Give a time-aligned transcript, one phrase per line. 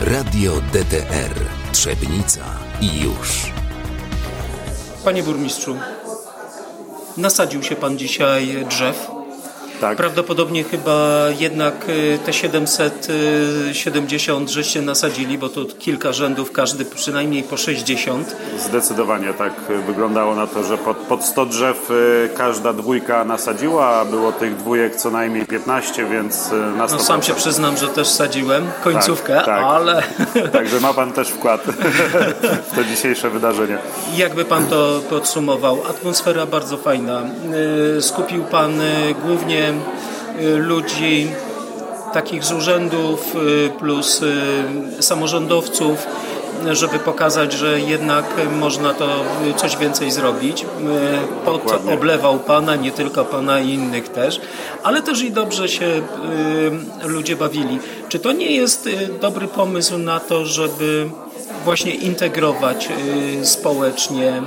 [0.00, 1.34] Radio DTR
[1.72, 2.44] Trzebnica
[2.80, 3.52] i już.
[5.04, 5.76] Panie burmistrzu,
[7.16, 9.10] nasadził się pan dzisiaj drzew
[9.80, 9.96] Tak.
[9.96, 17.56] Prawdopodobnie chyba jednak y, te 770 żeście nasadzili, bo to kilka rzędów, każdy przynajmniej po
[17.56, 18.36] 60.
[18.58, 19.52] Zdecydowanie tak
[19.86, 24.56] wyglądało na to, że pod, pod 100 drzew y, każda dwójka nasadziła, a było tych
[24.56, 26.90] dwójek co najmniej 15, więc y, na 100%.
[26.92, 29.62] No sam się przyznam, że też sadziłem końcówkę, Tak, tak.
[29.64, 30.02] ale
[30.52, 31.60] Także ma Pan też wkład
[32.72, 33.78] w to dzisiejsze wydarzenie.
[34.16, 35.82] jakby pan to podsumował?
[35.90, 37.22] Atmosfera bardzo fajna.
[37.98, 39.65] Y, Skupił pan y, głównie
[40.40, 41.30] y, ludzi
[42.12, 46.06] takich z urzędów y, plus y, samorządowców,
[46.72, 48.24] żeby pokazać, że jednak
[48.58, 49.08] można to
[49.56, 50.66] coś więcej zrobić.
[51.44, 51.94] Pot Dokładnie.
[51.94, 54.40] oblewał pana, nie tylko pana i innych też,
[54.82, 56.02] ale też i dobrze się
[57.04, 57.78] ludzie bawili.
[58.08, 58.88] Czy to nie jest
[59.20, 61.10] dobry pomysł na to, żeby
[61.64, 62.88] właśnie integrować
[63.42, 64.42] społecznie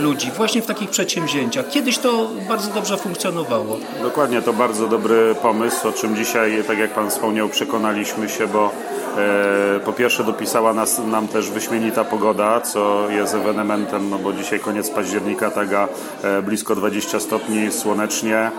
[0.00, 1.68] ludzi właśnie w takich przedsięwzięciach?
[1.68, 3.78] Kiedyś to bardzo dobrze funkcjonowało.
[4.02, 8.70] Dokładnie, to bardzo dobry pomysł, o czym dzisiaj, tak jak Pan wspomniał, przekonaliśmy się, bo
[9.76, 14.60] e, po pierwsze dopisała nas, nam też wyśmienita pogoda, co jest ewenementem, no bo dzisiaj
[14.60, 15.88] koniec października, taga
[16.22, 18.50] e, blisko 20 stopni, słonecznie, e,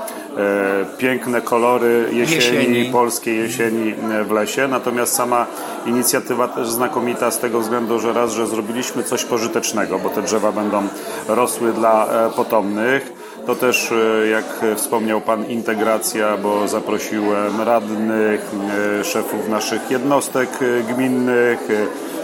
[0.98, 2.86] piękne kolory jesieni, Jesieni.
[2.92, 5.46] polskiej jesieni e, w lesie, natomiast sama
[5.86, 10.52] inicjatywa też znakomita z tego względu, że raz, że zrobiliśmy coś pożytecznego, bo te drzewa
[10.52, 10.88] będą
[11.28, 13.14] rosły dla e, potomnych,
[13.46, 18.52] to też, e, jak wspomniał Pan, integracja, bo zaprosiłem radnych,
[19.00, 20.50] e, szefów naszych jednostek
[20.90, 21.68] gminnych,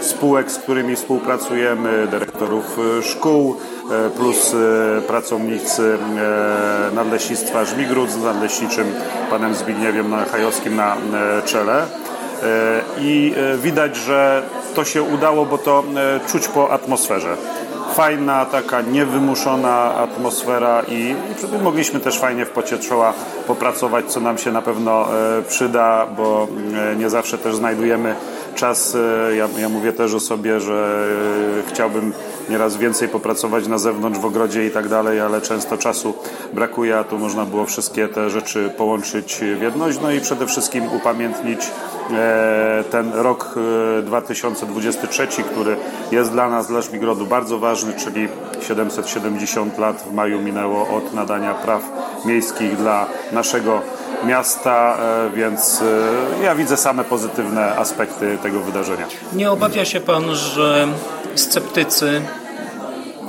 [0.00, 3.56] spółek, z którymi współpracujemy, dyrektorów szkół,
[4.16, 4.52] plus
[5.06, 5.98] pracownicy
[6.94, 8.94] Nadleśnictwa Żmigród z nadleśniczym
[9.30, 10.96] panem Zbigniewem Hajowskim na
[11.44, 11.86] czele.
[13.00, 14.42] I widać, że
[14.74, 15.84] to się udało, bo to
[16.28, 17.36] czuć po atmosferze
[18.00, 21.14] fajna, taka niewymuszona atmosfera i,
[21.62, 23.12] mogliśmy też fajnie w pocie czoła
[23.46, 25.06] popracować, co nam się na pewno
[25.38, 26.48] e, przyda, bo
[26.92, 28.14] e, nie zawsze też znajdujemy
[28.54, 28.94] czas.
[28.94, 31.06] E, ja, ja mówię też o sobie, że
[31.68, 32.12] chciałbym
[32.48, 36.14] nieraz więcej popracować na zewnątrz, w ogrodzie i tak dalej, ale często czasu
[36.52, 40.92] brakuje, a tu można było wszystkie te rzeczy połączyć w jedność, no i przede wszystkim
[40.92, 41.60] upamiętnić
[42.10, 43.54] e, ten rok
[43.98, 45.76] e, 2023, który
[46.12, 48.28] jest dla nas, dla Żmigrodu bardzo ważny, czyli
[48.60, 51.82] 770 lat w maju minęło od nadania praw
[52.24, 53.82] miejskich dla naszego
[54.24, 55.82] miasta, e, więc
[56.40, 59.06] e, ja widzę same pozytywne aspekty tego wydarzenia.
[59.32, 60.88] Nie obawia się pan, że
[61.34, 62.22] sceptycy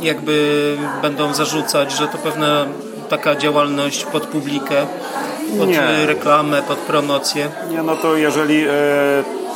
[0.02, 2.66] jakby będą zarzucać, że to pewna
[3.10, 4.76] taka działalność pod publikę,
[5.60, 6.06] pod Nie.
[6.06, 7.50] reklamę, pod promocję?
[7.70, 8.70] Nie, no to jeżeli e,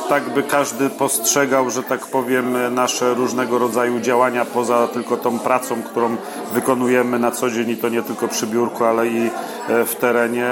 [0.08, 5.82] tak by każdy postrzegał, że tak powiem, nasze różnego rodzaju działania poza tylko tą pracą,
[5.82, 6.16] którą
[6.52, 9.30] wykonujemy na co dzień i to nie tylko przy biurku, ale i
[9.68, 10.50] e, w terenie,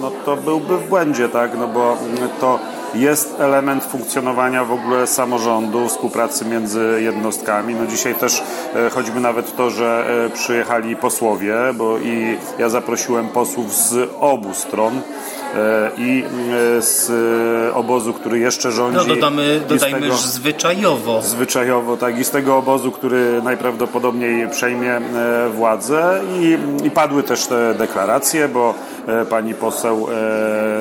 [0.00, 1.96] no to byłby w błędzie, tak, no bo
[2.40, 2.58] to
[2.94, 7.74] jest element funkcjonowania w ogóle samorządu, współpracy między jednostkami.
[7.74, 8.42] No dzisiaj też
[8.74, 14.10] e, choćby nawet w to, że e, przyjechali posłowie, bo i ja zaprosiłem posłów z
[14.20, 14.94] obu stron
[15.54, 16.24] e, i
[16.80, 17.10] z
[17.74, 18.96] obozu, który jeszcze rządzi.
[18.96, 21.22] No dodamy, dodajmy, tego- zwyczajowo.
[21.22, 25.00] zwyczajowo, tak, i z tego obozu, który najprawdopodobniej przejmie
[25.54, 28.74] władzę i, i padły też te deklaracje, bo
[29.30, 30.06] pani poseł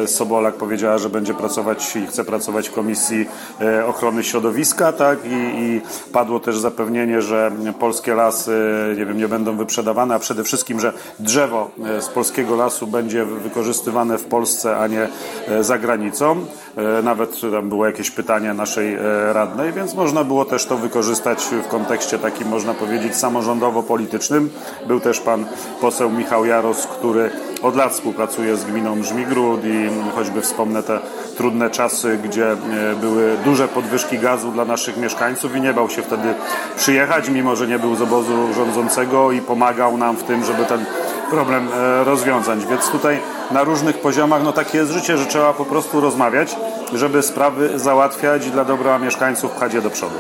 [0.06, 3.26] Sobolak powiedziała, że będzie pracować i chce pracować w Komisji
[3.62, 5.82] e, Ochrony Środowiska, tak, i, i
[6.14, 8.52] padło też zapewnienie, że polskie lasy,
[8.98, 13.26] nie wiem, nie będą wyprzedawane, a przede wszystkim, że drzewo e, z polskiego lasu będzie
[13.26, 15.08] wykorzystywane w Polsce, a nie
[15.48, 16.46] e, za granicą.
[16.78, 19.00] E, Nawet tam było jakieś pytanie naszej e,
[19.34, 24.50] radnej, więc można było też to wykorzystać w kontekście takim, można powiedzieć, samorządowo-politycznym.
[24.88, 25.46] Był też pan
[25.82, 27.30] poseł Michał Jaros, który
[27.62, 31.00] od lat współpracuje z gminą Żmigród i choćby wspomnę te
[31.38, 32.58] trudne czasy, gdzie e,
[33.02, 36.34] były duże podwyżki gazu dla naszych mieszkańców i nie bał się wtedy
[36.78, 40.86] przyjechać, mimo że nie był z obozu rządzącego i pomagał nam w tym, żeby ten
[41.30, 42.66] problem e, rozwiązać.
[42.66, 43.20] Więc tutaj
[43.52, 46.56] na różnych poziomach, no takie jest życie, że trzeba po prostu rozmawiać,
[46.94, 50.16] żeby sprawy załatwiać i dla dobra mieszkańców pchać je do przodu.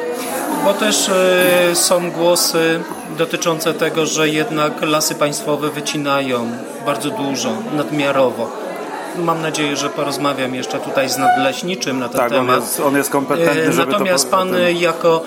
[0.65, 2.79] Bo też e, są głosy
[3.17, 6.51] dotyczące tego, że jednak lasy państwowe wycinają
[6.85, 8.51] bardzo dużo, nadmiarowo.
[9.17, 12.61] Mam nadzieję, że porozmawiam jeszcze tutaj z nadleśniczym na ten Tak, on temat.
[12.61, 14.37] jest, on jest kompetentny, E, żeby Natomiast to...
[14.37, 15.21] pan jako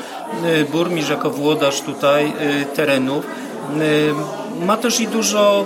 [0.45, 3.25] e, burmistrz, jako włodarz tutaj e, terenów,
[4.61, 5.65] ma też i dużo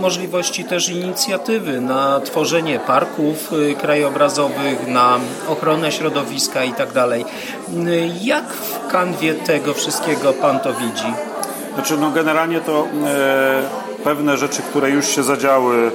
[0.00, 3.50] możliwości też inicjatywy na tworzenie parków
[3.80, 5.18] krajobrazowych, na
[5.48, 7.24] ochronę środowiska i tak dalej.
[8.22, 11.12] Jak w kanwie tego wszystkiego Pan to widzi?
[11.74, 13.62] Znaczy, no generalnie to e,
[14.04, 15.90] pewne rzeczy, które już się zadziały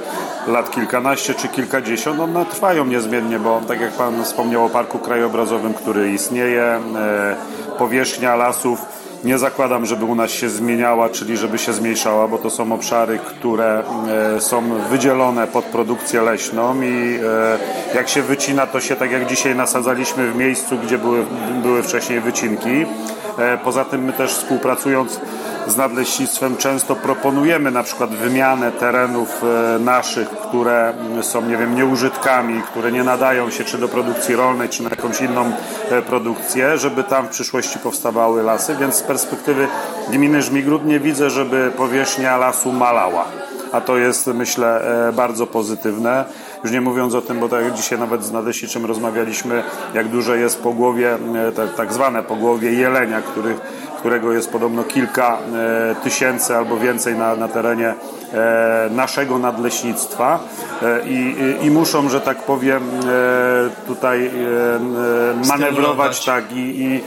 [0.46, 5.74] lat kilkanaście czy kilkadziesiąt, one trwają niezmiennie, bo tak jak Pan wspomniał o Parku Krajobrazowym,
[5.74, 6.80] który istnieje, e,
[7.78, 8.80] powierzchnia lasów
[9.24, 13.18] nie zakładam, żeby u nas się zmieniała, czyli żeby się zmniejszała, bo to są obszary,
[13.18, 13.82] które
[14.36, 17.18] e, są wydzielone pod produkcję leśną i
[17.92, 21.26] e, jak się wycina, to się tak jak dzisiaj nasadzaliśmy w miejscu, gdzie były,
[21.62, 22.86] były wcześniej wycinki.
[23.38, 25.20] E, poza tym my też współpracując
[25.66, 32.62] z nadleśnictwem często proponujemy na przykład wymianę terenów e, naszych, które są, nie wiem, nieużytkami,
[32.62, 35.52] które nie nadają się czy do produkcji rolnej, czy na jakąś inną
[35.90, 39.68] e, produkcję, żeby tam w przyszłości powstawały lasy, więc z perspektywy
[40.10, 43.24] gminy Żmigród nie widzę, żeby powierzchnia lasu malała
[43.74, 46.24] a to jest myślę e, bardzo pozytywne.
[46.64, 49.62] Już nie mówiąc o tym, bo tak dzisiaj nawet z Nadesiczym rozmawialiśmy,
[49.94, 51.18] jak duże jest pogłowie,
[51.76, 53.60] tak zwane pogłowie jelenia, których
[54.04, 57.94] którego jest podobno kilka e, tysięcy albo więcej na, na terenie
[58.32, 60.40] e, naszego nadleśnictwa
[60.82, 61.34] e, i,
[61.66, 62.82] i muszą, że tak powiem,
[63.86, 64.30] tutaj
[65.48, 67.00] manewrować tak i, i,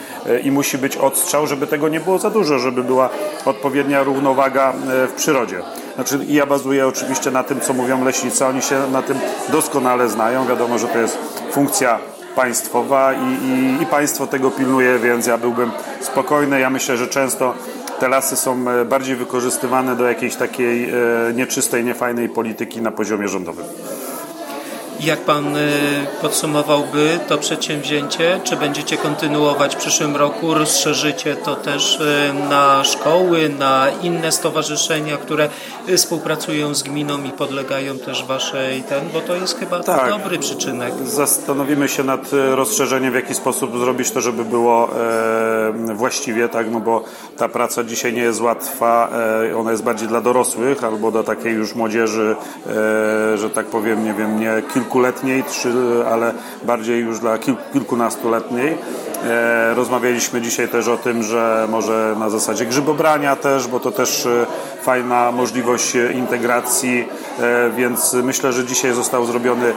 [0.48, 3.10] i musi być odstrzał, żeby tego nie było za dużo, żeby była
[3.46, 4.74] odpowiednia równowaga
[5.08, 5.62] w przyrodzie.
[5.96, 9.18] Znaczy, ja bazuję oczywiście na tym, co mówią leśnicy, oni się na tym
[9.50, 10.48] doskonale znają.
[10.48, 11.18] Wiadomo, że to jest
[11.52, 12.00] funkcja
[12.38, 16.60] państwowa i, i, i państwo tego pilnuje, więc ja byłbym spokojny.
[16.60, 17.54] Ja myślę, że często
[18.00, 20.94] te lasy są e, bardziej wykorzystywane do jakiejś takiej e,
[21.36, 23.66] nieczystej, niefajnej polityki na poziomie rządowym.
[25.00, 25.70] Jak Pan y,
[26.22, 28.40] podsumowałby to przedsięwzięcie?
[28.44, 30.54] Czy będziecie kontynuować w przyszłym roku?
[30.54, 35.50] Rozszerzycie to też y, na szkoły, na inne stowarzyszenia, które
[35.90, 40.10] y, współpracują z gminą i podlegają też Waszej ten, bo to jest chyba tak.
[40.10, 40.94] dobry przyczynek.
[41.06, 44.98] Zastanowimy się nad rozszerzeniem, w jaki sposób zrobić to, żeby było e,
[45.72, 47.04] właściwie, tak, no bo
[47.38, 49.10] ta praca dzisiaj nie jest łatwa,
[49.50, 52.36] e, ona jest bardziej dla dorosłych albo dla takiej już młodzieży,
[52.68, 55.44] e, że tak powiem, nie wiem, nie kilku kilkuletniej,
[56.10, 56.34] ale
[56.64, 57.38] bardziej już dla
[57.74, 58.78] kilkunastoletniej.
[59.24, 64.26] E, rozmawialiśmy dzisiaj też o tym, że może na zasadzie grzybobrania też, bo to też
[64.26, 64.46] e,
[64.82, 67.08] fajna możliwość integracji,
[67.40, 69.74] e, więc myślę, że dzisiaj został zrobiony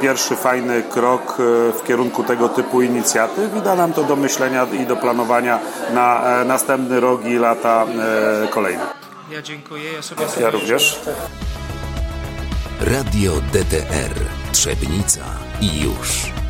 [0.00, 1.36] pierwszy fajny krok
[1.78, 5.58] w kierunku tego typu inicjatyw i da nam to do myślenia i do planowania
[5.94, 7.86] na następny rok i lata
[8.50, 8.86] kolejne.
[9.30, 9.92] Ja dziękuję.
[9.92, 11.00] Ja, sobie ja również.
[12.80, 14.14] Radio DTR
[14.52, 15.24] Trzebnica
[15.60, 16.45] i już.